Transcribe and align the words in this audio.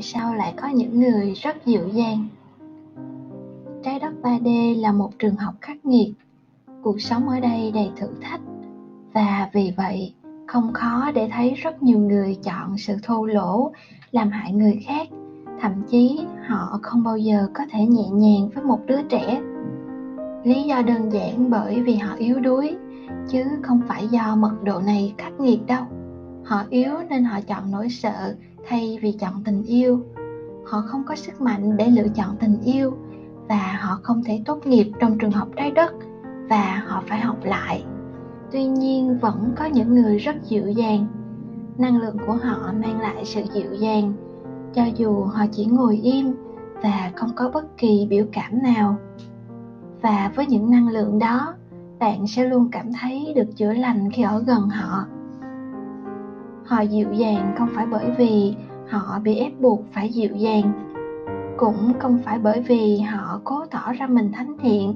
tại 0.00 0.04
sao 0.04 0.34
lại 0.34 0.54
có 0.56 0.68
những 0.68 1.00
người 1.00 1.32
rất 1.34 1.66
dịu 1.66 1.88
dàng? 1.88 2.26
Trái 3.84 4.00
đất 4.00 4.12
3D 4.22 4.80
là 4.80 4.92
một 4.92 5.10
trường 5.18 5.36
học 5.36 5.54
khắc 5.60 5.84
nghiệt. 5.84 6.12
Cuộc 6.82 7.00
sống 7.00 7.28
ở 7.28 7.40
đây 7.40 7.70
đầy 7.74 7.90
thử 7.96 8.06
thách. 8.20 8.40
Và 9.12 9.50
vì 9.52 9.72
vậy, 9.76 10.14
không 10.46 10.72
khó 10.72 11.10
để 11.14 11.28
thấy 11.32 11.54
rất 11.54 11.82
nhiều 11.82 11.98
người 11.98 12.38
chọn 12.42 12.78
sự 12.78 12.96
thô 13.02 13.26
lỗ, 13.26 13.72
làm 14.10 14.30
hại 14.30 14.52
người 14.52 14.80
khác. 14.86 15.08
Thậm 15.60 15.72
chí, 15.90 16.20
họ 16.46 16.78
không 16.82 17.02
bao 17.02 17.16
giờ 17.16 17.48
có 17.54 17.64
thể 17.70 17.86
nhẹ 17.86 18.08
nhàng 18.12 18.48
với 18.54 18.64
một 18.64 18.80
đứa 18.86 19.02
trẻ. 19.02 19.40
Lý 20.44 20.62
do 20.62 20.82
đơn 20.82 21.12
giản 21.12 21.50
bởi 21.50 21.82
vì 21.82 21.94
họ 21.94 22.14
yếu 22.14 22.40
đuối, 22.40 22.76
chứ 23.28 23.44
không 23.62 23.80
phải 23.88 24.08
do 24.08 24.36
mật 24.36 24.62
độ 24.62 24.80
này 24.80 25.14
khắc 25.18 25.40
nghiệt 25.40 25.66
đâu. 25.66 25.84
Họ 26.44 26.64
yếu 26.70 26.92
nên 27.10 27.24
họ 27.24 27.40
chọn 27.40 27.70
nỗi 27.70 27.88
sợ 27.88 28.34
thay 28.66 28.98
vì 29.02 29.12
chọn 29.12 29.42
tình 29.44 29.62
yêu, 29.62 30.00
họ 30.64 30.80
không 30.86 31.02
có 31.06 31.16
sức 31.16 31.40
mạnh 31.40 31.76
để 31.76 31.90
lựa 31.90 32.08
chọn 32.14 32.36
tình 32.40 32.60
yêu 32.64 32.92
và 33.48 33.78
họ 33.80 33.98
không 34.02 34.24
thể 34.24 34.42
tốt 34.46 34.66
nghiệp 34.66 34.92
trong 35.00 35.18
trường 35.18 35.30
học 35.30 35.48
trái 35.56 35.70
đất 35.70 35.94
và 36.48 36.82
họ 36.86 37.02
phải 37.06 37.20
học 37.20 37.44
lại. 37.44 37.84
Tuy 38.52 38.64
nhiên, 38.64 39.18
vẫn 39.18 39.52
có 39.56 39.64
những 39.64 39.94
người 39.94 40.18
rất 40.18 40.36
dịu 40.44 40.68
dàng. 40.68 41.06
Năng 41.78 42.00
lượng 42.00 42.16
của 42.26 42.32
họ 42.32 42.72
mang 42.72 43.00
lại 43.00 43.24
sự 43.24 43.42
dịu 43.54 43.74
dàng, 43.74 44.12
cho 44.74 44.84
dù 44.96 45.22
họ 45.22 45.44
chỉ 45.52 45.64
ngồi 45.66 45.96
im 45.96 46.34
và 46.82 47.12
không 47.16 47.30
có 47.36 47.50
bất 47.54 47.78
kỳ 47.78 48.06
biểu 48.10 48.24
cảm 48.32 48.62
nào. 48.62 48.96
Và 50.02 50.32
với 50.34 50.46
những 50.46 50.70
năng 50.70 50.88
lượng 50.88 51.18
đó, 51.18 51.54
bạn 51.98 52.26
sẽ 52.26 52.44
luôn 52.44 52.68
cảm 52.72 52.92
thấy 53.00 53.32
được 53.36 53.56
chữa 53.56 53.72
lành 53.72 54.10
khi 54.10 54.22
ở 54.22 54.42
gần 54.46 54.68
họ 54.68 55.04
họ 56.70 56.80
dịu 56.80 57.12
dàng 57.12 57.54
không 57.58 57.68
phải 57.74 57.86
bởi 57.86 58.10
vì 58.18 58.54
họ 58.88 59.18
bị 59.24 59.34
ép 59.34 59.60
buộc 59.60 59.80
phải 59.92 60.08
dịu 60.08 60.36
dàng, 60.36 60.72
cũng 61.56 61.92
không 61.98 62.18
phải 62.24 62.38
bởi 62.38 62.60
vì 62.60 62.98
họ 62.98 63.40
cố 63.44 63.64
tỏ 63.70 63.92
ra 63.92 64.06
mình 64.06 64.32
thánh 64.32 64.56
thiện, 64.62 64.94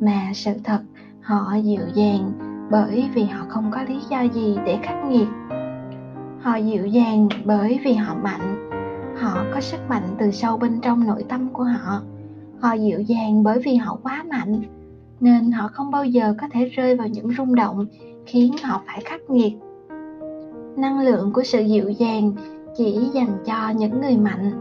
mà 0.00 0.30
sự 0.34 0.52
thật 0.64 0.80
họ 1.20 1.54
dịu 1.54 1.82
dàng 1.94 2.32
bởi 2.70 3.10
vì 3.14 3.24
họ 3.24 3.46
không 3.48 3.70
có 3.70 3.82
lý 3.82 3.98
do 4.10 4.22
gì 4.22 4.56
để 4.66 4.78
khắc 4.82 5.04
nghiệt. 5.08 5.28
Họ 6.40 6.56
dịu 6.56 6.86
dàng 6.86 7.28
bởi 7.44 7.80
vì 7.84 7.92
họ 7.92 8.14
mạnh, 8.14 8.70
họ 9.16 9.44
có 9.54 9.60
sức 9.60 9.80
mạnh 9.88 10.16
từ 10.18 10.30
sâu 10.30 10.56
bên 10.56 10.80
trong 10.80 11.06
nội 11.06 11.24
tâm 11.28 11.48
của 11.52 11.64
họ. 11.64 12.02
Họ 12.60 12.72
dịu 12.72 13.00
dàng 13.00 13.42
bởi 13.42 13.58
vì 13.64 13.76
họ 13.76 13.98
quá 14.02 14.24
mạnh, 14.30 14.62
nên 15.20 15.52
họ 15.52 15.68
không 15.72 15.90
bao 15.90 16.04
giờ 16.04 16.34
có 16.40 16.48
thể 16.52 16.64
rơi 16.64 16.96
vào 16.96 17.08
những 17.08 17.32
rung 17.32 17.54
động 17.54 17.86
khiến 18.26 18.52
họ 18.62 18.82
phải 18.86 19.00
khắc 19.04 19.20
nghiệt 19.30 19.52
năng 20.76 21.00
lượng 21.00 21.32
của 21.32 21.42
sự 21.42 21.60
dịu 21.60 21.90
dàng 21.90 22.32
chỉ 22.76 23.10
dành 23.12 23.38
cho 23.46 23.70
những 23.76 24.00
người 24.00 24.16
mạnh. 24.16 24.52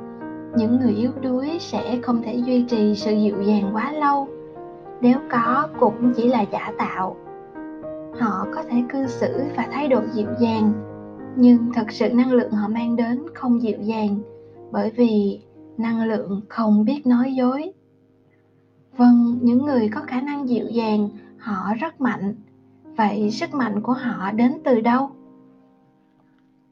Những 0.57 0.79
người 0.79 0.93
yếu 0.93 1.11
đuối 1.21 1.57
sẽ 1.59 1.99
không 2.01 2.21
thể 2.21 2.35
duy 2.35 2.65
trì 2.69 2.95
sự 2.95 3.11
dịu 3.11 3.41
dàng 3.41 3.69
quá 3.73 3.91
lâu. 3.91 4.27
Nếu 5.01 5.17
có 5.31 5.67
cũng 5.79 6.13
chỉ 6.15 6.27
là 6.27 6.45
giả 6.51 6.71
tạo. 6.77 7.15
Họ 8.19 8.47
có 8.55 8.63
thể 8.63 8.83
cư 8.89 9.07
xử 9.07 9.43
và 9.57 9.67
thái 9.71 9.87
độ 9.87 10.01
dịu 10.13 10.27
dàng, 10.39 10.73
nhưng 11.35 11.73
thật 11.73 11.91
sự 11.91 12.09
năng 12.13 12.31
lượng 12.31 12.51
họ 12.51 12.67
mang 12.67 12.95
đến 12.95 13.23
không 13.33 13.61
dịu 13.61 13.77
dàng, 13.81 14.19
bởi 14.71 14.91
vì 14.95 15.41
năng 15.77 16.03
lượng 16.03 16.41
không 16.49 16.85
biết 16.85 17.07
nói 17.07 17.33
dối. 17.33 17.71
Vâng 18.97 19.39
những 19.41 19.65
người 19.65 19.89
có 19.95 20.01
khả 20.07 20.21
năng 20.21 20.49
dịu 20.49 20.65
dàng, 20.65 21.09
họ 21.37 21.73
rất 21.79 22.01
mạnh. 22.01 22.35
Vậy 22.97 23.31
sức 23.31 23.53
mạnh 23.53 23.81
của 23.81 23.93
họ 23.93 24.31
đến 24.31 24.51
từ 24.63 24.81
đâu? 24.81 25.09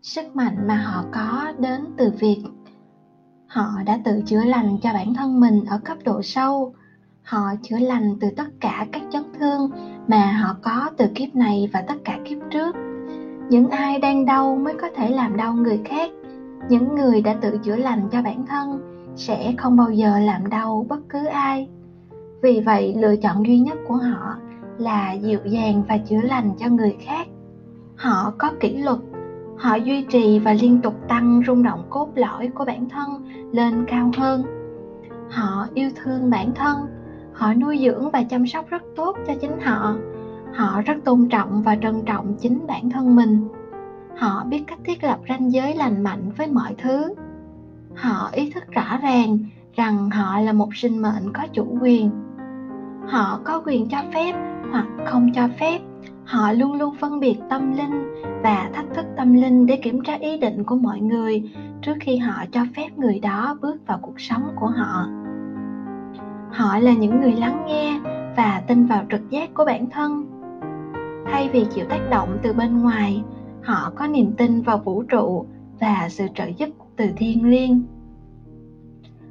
Sức 0.01 0.35
mạnh 0.35 0.67
mà 0.67 0.75
họ 0.75 1.03
có 1.11 1.51
đến 1.59 1.85
từ 1.97 2.11
việc 2.19 2.43
họ 3.49 3.69
đã 3.85 3.99
tự 4.03 4.21
chữa 4.25 4.43
lành 4.43 4.77
cho 4.81 4.93
bản 4.93 5.13
thân 5.13 5.39
mình 5.39 5.65
ở 5.65 5.77
cấp 5.77 5.97
độ 6.03 6.21
sâu. 6.21 6.73
Họ 7.23 7.55
chữa 7.63 7.79
lành 7.79 8.15
từ 8.19 8.29
tất 8.37 8.47
cả 8.59 8.85
các 8.91 9.01
chấn 9.11 9.23
thương 9.39 9.71
mà 10.07 10.31
họ 10.31 10.55
có 10.61 10.89
từ 10.97 11.07
kiếp 11.15 11.35
này 11.35 11.69
và 11.73 11.81
tất 11.81 11.95
cả 12.03 12.19
kiếp 12.25 12.37
trước. 12.51 12.75
Những 13.49 13.69
ai 13.69 13.99
đang 13.99 14.25
đau 14.25 14.55
mới 14.55 14.73
có 14.81 14.89
thể 14.95 15.09
làm 15.09 15.37
đau 15.37 15.53
người 15.53 15.79
khác. 15.85 16.11
Những 16.69 16.95
người 16.95 17.21
đã 17.21 17.33
tự 17.41 17.57
chữa 17.63 17.75
lành 17.75 18.09
cho 18.11 18.21
bản 18.21 18.45
thân 18.45 18.81
sẽ 19.15 19.53
không 19.57 19.77
bao 19.77 19.91
giờ 19.91 20.19
làm 20.19 20.49
đau 20.49 20.85
bất 20.89 20.99
cứ 21.09 21.25
ai. 21.25 21.67
Vì 22.41 22.59
vậy, 22.59 22.95
lựa 22.97 23.15
chọn 23.15 23.45
duy 23.45 23.59
nhất 23.59 23.77
của 23.87 23.95
họ 23.95 24.35
là 24.77 25.13
dịu 25.13 25.39
dàng 25.45 25.83
và 25.89 25.97
chữa 25.97 26.21
lành 26.21 26.51
cho 26.59 26.67
người 26.67 26.97
khác. 27.05 27.27
Họ 27.95 28.33
có 28.37 28.51
kỷ 28.59 28.77
luật 28.77 28.99
họ 29.59 29.75
duy 29.75 30.01
trì 30.01 30.39
và 30.39 30.53
liên 30.53 30.81
tục 30.81 30.93
tăng 31.07 31.41
rung 31.47 31.63
động 31.63 31.83
cốt 31.89 32.09
lõi 32.15 32.47
của 32.47 32.65
bản 32.65 32.89
thân 32.89 33.09
lên 33.51 33.85
cao 33.87 34.11
hơn. 34.17 34.43
Họ 35.29 35.67
yêu 35.73 35.89
thương 35.95 36.29
bản 36.29 36.51
thân. 36.55 36.77
Họ 37.33 37.53
nuôi 37.53 37.79
dưỡng 37.83 38.11
và 38.11 38.23
chăm 38.23 38.47
sóc 38.47 38.69
rất 38.69 38.83
tốt 38.95 39.17
cho 39.27 39.33
chính 39.41 39.59
họ. 39.61 39.95
Họ 40.53 40.81
rất 40.81 40.97
tôn 41.05 41.29
trọng 41.29 41.61
và 41.61 41.75
trân 41.75 42.01
trọng 42.05 42.35
chính 42.39 42.67
bản 42.67 42.89
thân 42.89 43.15
mình. 43.15 43.47
Họ 44.17 44.43
biết 44.43 44.63
cách 44.67 44.79
thiết 44.85 45.03
lập 45.03 45.19
ranh 45.29 45.51
giới 45.51 45.75
lành 45.75 46.03
mạnh 46.03 46.31
với 46.37 46.47
mọi 46.47 46.75
thứ. 46.77 47.13
Họ 47.95 48.29
ý 48.31 48.51
thức 48.51 48.63
rõ 48.71 48.97
ràng 49.01 49.37
rằng 49.75 50.09
họ 50.09 50.39
là 50.39 50.53
một 50.53 50.75
sinh 50.75 51.01
mệnh 51.01 51.33
có 51.33 51.47
chủ 51.53 51.77
quyền. 51.81 52.09
Họ 53.07 53.39
có 53.43 53.61
quyền 53.65 53.89
cho 53.89 53.97
phép 54.13 54.33
hoặc 54.71 54.87
không 55.05 55.29
cho 55.33 55.47
phép 55.59 55.79
họ 56.29 56.51
luôn 56.51 56.73
luôn 56.73 56.95
phân 56.95 57.19
biệt 57.19 57.39
tâm 57.49 57.71
linh 57.71 58.13
và 58.43 58.69
thách 58.73 58.85
thức 58.95 59.05
tâm 59.17 59.33
linh 59.33 59.65
để 59.65 59.75
kiểm 59.75 60.03
tra 60.03 60.13
ý 60.13 60.37
định 60.37 60.63
của 60.63 60.75
mọi 60.75 60.99
người 60.99 61.51
trước 61.81 61.93
khi 61.99 62.17
họ 62.17 62.45
cho 62.51 62.61
phép 62.75 62.97
người 62.97 63.19
đó 63.19 63.57
bước 63.61 63.87
vào 63.87 63.99
cuộc 64.01 64.19
sống 64.21 64.43
của 64.55 64.67
họ. 64.67 65.07
Họ 66.51 66.77
là 66.79 66.93
những 66.93 67.21
người 67.21 67.31
lắng 67.31 67.63
nghe 67.67 67.99
và 68.37 68.63
tin 68.67 68.85
vào 68.85 69.05
trực 69.11 69.29
giác 69.29 69.53
của 69.53 69.65
bản 69.65 69.89
thân. 69.89 70.25
Thay 71.31 71.49
vì 71.49 71.65
chịu 71.65 71.85
tác 71.89 72.09
động 72.09 72.37
từ 72.43 72.53
bên 72.53 72.81
ngoài, 72.81 73.23
họ 73.63 73.91
có 73.95 74.07
niềm 74.07 74.33
tin 74.37 74.61
vào 74.61 74.77
vũ 74.77 75.03
trụ 75.03 75.45
và 75.79 76.07
sự 76.09 76.27
trợ 76.35 76.45
giúp 76.57 76.69
từ 76.95 77.05
thiên 77.17 77.49
liêng. 77.49 77.83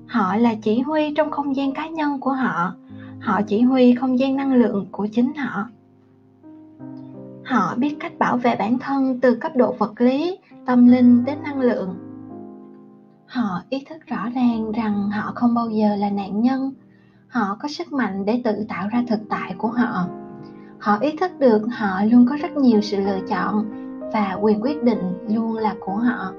Họ 0.06 0.36
là 0.36 0.54
chỉ 0.62 0.80
huy 0.80 1.14
trong 1.14 1.30
không 1.30 1.56
gian 1.56 1.72
cá 1.72 1.88
nhân 1.88 2.20
của 2.20 2.32
họ. 2.32 2.74
Họ 3.20 3.40
chỉ 3.46 3.60
huy 3.60 3.94
không 3.94 4.18
gian 4.18 4.36
năng 4.36 4.54
lượng 4.54 4.86
của 4.90 5.06
chính 5.12 5.34
họ 5.34 5.68
họ 7.48 7.74
biết 7.76 7.96
cách 8.00 8.18
bảo 8.18 8.36
vệ 8.36 8.56
bản 8.58 8.78
thân 8.78 9.20
từ 9.20 9.34
cấp 9.34 9.52
độ 9.56 9.72
vật 9.72 10.00
lý, 10.00 10.38
tâm 10.66 10.86
linh 10.86 11.24
đến 11.24 11.38
năng 11.42 11.60
lượng. 11.60 11.94
Họ 13.26 13.62
ý 13.70 13.84
thức 13.88 14.06
rõ 14.06 14.28
ràng 14.34 14.72
rằng 14.72 15.10
họ 15.10 15.32
không 15.34 15.54
bao 15.54 15.70
giờ 15.70 15.96
là 15.96 16.10
nạn 16.10 16.40
nhân. 16.40 16.72
Họ 17.28 17.56
có 17.60 17.68
sức 17.68 17.92
mạnh 17.92 18.24
để 18.24 18.40
tự 18.44 18.64
tạo 18.68 18.88
ra 18.92 19.04
thực 19.08 19.20
tại 19.28 19.54
của 19.58 19.68
họ. 19.68 20.06
Họ 20.78 20.98
ý 20.98 21.16
thức 21.16 21.30
được 21.38 21.62
họ 21.72 22.02
luôn 22.10 22.26
có 22.30 22.36
rất 22.36 22.56
nhiều 22.56 22.80
sự 22.80 23.00
lựa 23.00 23.20
chọn 23.28 23.64
và 24.12 24.38
quyền 24.40 24.62
quyết 24.62 24.82
định 24.82 25.12
luôn 25.28 25.56
là 25.56 25.74
của 25.80 25.96
họ. 25.96 26.32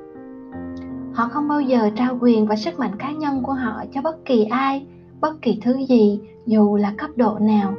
Họ 1.14 1.28
không 1.28 1.48
bao 1.48 1.62
giờ 1.62 1.90
trao 1.96 2.18
quyền 2.22 2.48
và 2.48 2.56
sức 2.56 2.80
mạnh 2.80 2.96
cá 3.00 3.12
nhân 3.12 3.44
của 3.44 3.54
họ 3.54 3.84
cho 3.92 4.02
bất 4.02 4.26
kỳ 4.26 4.46
ai, 4.46 4.88
bất 5.22 5.42
kỳ 5.42 5.60
thứ 5.64 5.78
gì, 5.90 6.22
dù 6.46 6.76
là 6.76 6.94
cấp 6.98 7.10
độ 7.16 7.38
nào 7.40 7.74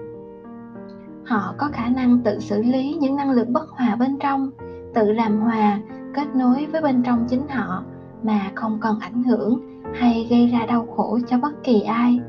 họ 1.31 1.55
có 1.59 1.69
khả 1.73 1.89
năng 1.89 2.19
tự 2.19 2.39
xử 2.39 2.63
lý 2.63 2.97
những 3.01 3.17
năng 3.17 3.31
lượng 3.31 3.53
bất 3.53 3.69
hòa 3.71 3.97
bên 3.97 4.17
trong, 4.21 4.51
tự 4.95 5.13
làm 5.13 5.41
hòa, 5.41 5.79
kết 6.15 6.35
nối 6.35 6.67
với 6.67 6.83
bên 6.83 7.03
trong 7.03 7.27
chính 7.29 7.49
họ 7.49 7.83
mà 8.23 8.51
không 8.55 8.79
cần 8.81 8.99
ảnh 9.01 9.23
hưởng 9.23 9.61
hay 9.95 10.27
gây 10.31 10.47
ra 10.47 10.67
đau 10.67 10.87
khổ 10.97 11.19
cho 11.27 11.39
bất 11.39 11.65
kỳ 11.65 11.83
ai. 11.83 12.21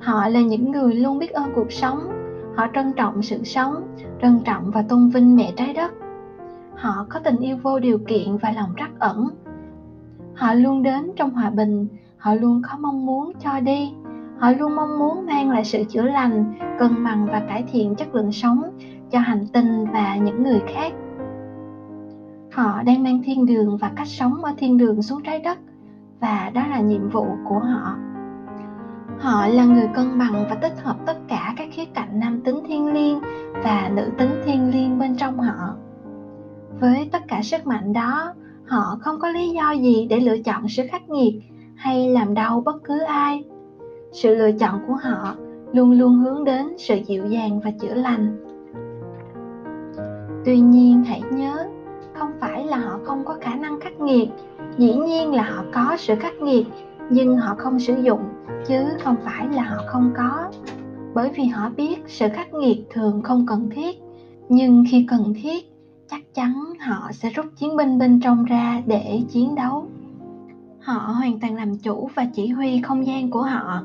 Họ 0.00 0.28
là 0.28 0.40
những 0.40 0.70
người 0.70 0.94
luôn 0.94 1.18
biết 1.18 1.32
ơn 1.32 1.52
cuộc 1.54 1.72
sống, 1.72 1.98
họ 2.56 2.66
trân 2.74 2.92
trọng 2.92 3.22
sự 3.22 3.44
sống, 3.44 3.94
trân 4.22 4.40
trọng 4.44 4.70
và 4.70 4.82
tôn 4.82 5.08
vinh 5.08 5.36
mẹ 5.36 5.52
trái 5.56 5.72
đất. 5.72 5.92
Họ 6.74 7.06
có 7.08 7.20
tình 7.20 7.38
yêu 7.38 7.56
vô 7.62 7.78
điều 7.78 7.98
kiện 7.98 8.36
và 8.36 8.52
lòng 8.52 8.70
trắc 8.76 8.90
ẩn. 8.98 9.28
Họ 10.34 10.54
luôn 10.54 10.82
đến 10.82 11.10
trong 11.16 11.30
hòa 11.30 11.50
bình, 11.50 11.86
họ 12.18 12.34
luôn 12.34 12.62
có 12.70 12.78
mong 12.78 13.06
muốn 13.06 13.32
cho 13.44 13.60
đi 13.60 13.92
họ 14.38 14.50
luôn 14.50 14.76
mong 14.76 14.98
muốn 14.98 15.26
mang 15.26 15.50
lại 15.50 15.64
sự 15.64 15.84
chữa 15.88 16.02
lành, 16.02 16.54
cân 16.78 17.04
bằng 17.04 17.26
và 17.26 17.40
cải 17.48 17.64
thiện 17.72 17.94
chất 17.94 18.14
lượng 18.14 18.32
sống 18.32 18.62
cho 19.10 19.18
hành 19.18 19.46
tinh 19.52 19.86
và 19.92 20.16
những 20.16 20.42
người 20.42 20.60
khác. 20.74 20.92
Họ 22.52 22.82
đang 22.82 23.02
mang 23.02 23.22
thiên 23.24 23.46
đường 23.46 23.76
và 23.76 23.90
cách 23.96 24.08
sống 24.08 24.44
ở 24.44 24.52
thiên 24.58 24.78
đường 24.78 25.02
xuống 25.02 25.22
trái 25.22 25.38
đất, 25.38 25.58
và 26.20 26.50
đó 26.54 26.66
là 26.66 26.80
nhiệm 26.80 27.08
vụ 27.08 27.26
của 27.48 27.58
họ. 27.58 27.96
Họ 29.18 29.46
là 29.46 29.64
người 29.64 29.88
cân 29.94 30.18
bằng 30.18 30.46
và 30.50 30.54
tích 30.54 30.74
hợp 30.82 30.96
tất 31.06 31.16
cả 31.28 31.54
các 31.56 31.68
khía 31.72 31.84
cạnh 31.84 32.20
nam 32.20 32.40
tính 32.40 32.60
thiên 32.68 32.92
liêng 32.92 33.20
và 33.64 33.90
nữ 33.94 34.10
tính 34.18 34.30
thiên 34.44 34.70
liêng 34.70 34.98
bên 34.98 35.16
trong 35.16 35.40
họ. 35.40 35.74
Với 36.80 37.08
tất 37.12 37.22
cả 37.28 37.42
sức 37.42 37.66
mạnh 37.66 37.92
đó, 37.92 38.34
họ 38.66 38.98
không 39.00 39.20
có 39.20 39.28
lý 39.28 39.50
do 39.50 39.72
gì 39.72 40.06
để 40.10 40.20
lựa 40.20 40.38
chọn 40.38 40.68
sự 40.68 40.86
khắc 40.90 41.10
nghiệt 41.10 41.34
hay 41.76 42.08
làm 42.08 42.34
đau 42.34 42.62
bất 42.64 42.84
cứ 42.84 43.00
ai 43.00 43.44
sự 44.12 44.34
lựa 44.34 44.52
chọn 44.52 44.80
của 44.86 44.94
họ 44.94 45.34
luôn 45.72 45.90
luôn 45.90 46.18
hướng 46.18 46.44
đến 46.44 46.66
sự 46.78 46.96
dịu 47.06 47.26
dàng 47.26 47.60
và 47.60 47.70
chữa 47.70 47.94
lành. 47.94 48.36
Tuy 50.44 50.58
nhiên, 50.58 51.04
hãy 51.04 51.22
nhớ, 51.30 51.68
không 52.14 52.30
phải 52.40 52.64
là 52.64 52.76
họ 52.76 52.98
không 53.04 53.24
có 53.24 53.36
khả 53.40 53.54
năng 53.54 53.80
khắc 53.80 54.00
nghiệt. 54.00 54.28
Dĩ 54.78 54.94
nhiên 54.94 55.34
là 55.34 55.42
họ 55.42 55.64
có 55.72 55.96
sự 55.98 56.14
khắc 56.16 56.34
nghiệt, 56.34 56.66
nhưng 57.10 57.36
họ 57.36 57.54
không 57.58 57.78
sử 57.78 58.02
dụng, 58.02 58.20
chứ 58.66 58.84
không 59.04 59.16
phải 59.24 59.48
là 59.54 59.62
họ 59.62 59.82
không 59.86 60.12
có. 60.16 60.50
Bởi 61.14 61.30
vì 61.36 61.44
họ 61.44 61.70
biết 61.76 61.98
sự 62.06 62.28
khắc 62.34 62.54
nghiệt 62.54 62.78
thường 62.90 63.22
không 63.22 63.46
cần 63.46 63.70
thiết, 63.74 63.96
nhưng 64.48 64.84
khi 64.90 65.06
cần 65.10 65.34
thiết, 65.42 65.64
chắc 66.10 66.20
chắn 66.34 66.52
họ 66.80 67.10
sẽ 67.12 67.30
rút 67.30 67.46
chiến 67.56 67.76
binh 67.76 67.98
bên 67.98 68.20
trong 68.20 68.44
ra 68.44 68.82
để 68.86 69.22
chiến 69.28 69.54
đấu 69.54 69.86
họ 70.86 71.12
hoàn 71.12 71.40
toàn 71.40 71.54
làm 71.54 71.76
chủ 71.76 72.10
và 72.14 72.26
chỉ 72.34 72.48
huy 72.48 72.80
không 72.82 73.06
gian 73.06 73.30
của 73.30 73.42
họ. 73.42 73.82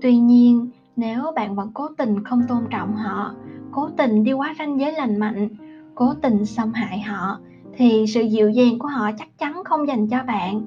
Tuy 0.00 0.16
nhiên, 0.16 0.68
nếu 0.96 1.22
bạn 1.36 1.54
vẫn 1.54 1.70
cố 1.74 1.88
tình 1.88 2.24
không 2.24 2.42
tôn 2.48 2.58
trọng 2.70 2.96
họ, 2.96 3.34
cố 3.70 3.88
tình 3.96 4.24
đi 4.24 4.32
quá 4.32 4.54
ranh 4.58 4.80
giới 4.80 4.92
lành 4.92 5.16
mạnh, 5.16 5.48
cố 5.94 6.14
tình 6.22 6.46
xâm 6.46 6.72
hại 6.72 7.00
họ, 7.00 7.38
thì 7.76 8.04
sự 8.08 8.22
dịu 8.22 8.50
dàng 8.50 8.78
của 8.78 8.88
họ 8.88 9.10
chắc 9.18 9.38
chắn 9.38 9.64
không 9.64 9.88
dành 9.88 10.08
cho 10.08 10.18
bạn. 10.26 10.62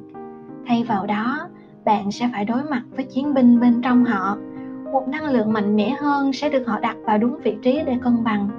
Thay 0.67 0.83
vào 0.83 1.05
đó, 1.05 1.47
bạn 1.85 2.11
sẽ 2.11 2.29
phải 2.31 2.45
đối 2.45 2.63
mặt 2.63 2.83
với 2.95 3.05
chiến 3.05 3.33
binh 3.33 3.59
bên 3.59 3.81
trong 3.81 4.05
họ. 4.05 4.37
Một 4.91 5.07
năng 5.07 5.31
lượng 5.31 5.53
mạnh 5.53 5.75
mẽ 5.75 5.95
hơn 5.99 6.33
sẽ 6.33 6.49
được 6.49 6.67
họ 6.67 6.79
đặt 6.79 6.97
vào 7.05 7.17
đúng 7.17 7.37
vị 7.43 7.55
trí 7.63 7.81
để 7.85 7.97
cân 8.01 8.23
bằng. 8.23 8.49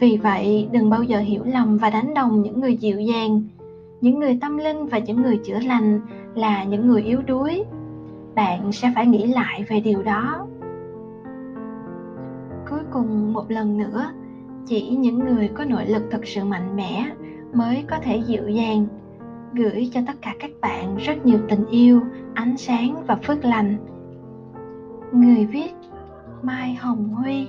Vì 0.00 0.16
vậy, 0.16 0.68
đừng 0.72 0.90
bao 0.90 1.02
giờ 1.02 1.18
hiểu 1.18 1.42
lầm 1.44 1.78
và 1.78 1.90
đánh 1.90 2.14
đồng 2.14 2.42
những 2.42 2.60
người 2.60 2.76
dịu 2.76 3.00
dàng 3.00 3.42
những 4.00 4.18
người 4.18 4.38
tâm 4.40 4.58
linh 4.58 4.86
và 4.86 4.98
những 4.98 5.22
người 5.22 5.36
chữa 5.44 5.58
lành 5.60 6.00
là 6.34 6.64
những 6.64 6.86
người 6.86 7.02
yếu 7.02 7.22
đuối. 7.26 7.64
Bạn 8.34 8.72
sẽ 8.72 8.92
phải 8.94 9.06
nghĩ 9.06 9.26
lại 9.26 9.64
về 9.68 9.80
điều 9.80 10.02
đó. 10.02 10.46
Cuối 12.70 12.80
cùng, 12.92 13.32
một 13.32 13.50
lần 13.50 13.78
nữa, 13.78 14.10
chỉ 14.66 14.88
những 14.88 15.18
người 15.18 15.48
có 15.48 15.64
nội 15.64 15.86
lực 15.86 16.02
thực 16.10 16.26
sự 16.26 16.44
mạnh 16.44 16.76
mẽ 16.76 17.10
mới 17.52 17.84
có 17.90 17.96
thể 18.02 18.22
dịu 18.26 18.48
dàng, 18.48 18.86
gửi 19.52 19.90
cho 19.92 20.00
tất 20.06 20.14
cả 20.20 20.34
các 20.40 20.50
bạn 20.60 20.96
rất 20.96 21.26
nhiều 21.26 21.38
tình 21.48 21.66
yêu, 21.66 22.00
ánh 22.34 22.56
sáng 22.56 23.02
và 23.06 23.16
phước 23.16 23.44
lành. 23.44 23.76
Người 25.12 25.46
viết 25.46 25.70
mai 26.42 26.74
hồng 26.74 27.08
huy 27.08 27.48